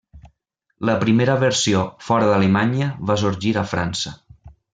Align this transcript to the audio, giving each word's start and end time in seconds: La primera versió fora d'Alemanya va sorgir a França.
La 0.89 0.95
primera 1.03 1.35
versió 1.43 1.83
fora 2.07 2.31
d'Alemanya 2.33 2.89
va 3.11 3.19
sorgir 3.25 3.53
a 3.55 3.67
França. 3.75 4.17